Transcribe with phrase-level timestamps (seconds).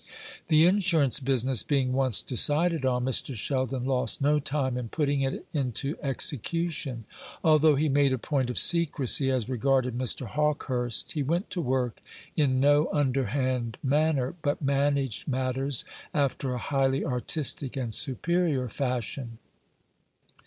[0.47, 3.35] The insurance business being once decided on, Mr.
[3.35, 7.05] Sheldon lost no time in putting it into execution.
[7.43, 10.25] Although he made a point of secrecy as regarded Mr.
[10.25, 12.01] Hawkehurst, he went to work
[12.35, 19.37] in no underhand manner, but managed matters after a highly artistic and superior fashion.